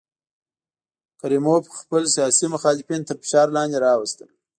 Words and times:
کریموف 1.19 1.63
خپل 1.79 2.03
سیاسي 2.15 2.45
مخالفین 2.55 3.01
تر 3.07 3.15
فشار 3.23 3.47
لاندې 3.55 3.77
راوستل. 3.85 4.29